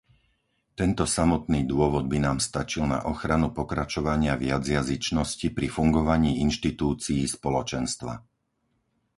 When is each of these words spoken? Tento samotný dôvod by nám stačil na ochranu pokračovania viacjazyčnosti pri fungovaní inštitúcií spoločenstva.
Tento 0.79 1.05
samotný 1.17 1.59
dôvod 1.73 2.05
by 2.13 2.17
nám 2.27 2.39
stačil 2.47 2.83
na 2.93 2.99
ochranu 3.11 3.47
pokračovania 3.59 4.33
viacjazyčnosti 4.45 5.47
pri 5.57 5.67
fungovaní 5.77 6.31
inštitúcií 6.45 7.21
spoločenstva. 7.35 8.13